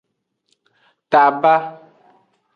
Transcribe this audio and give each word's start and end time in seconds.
Taba. 1.11 1.55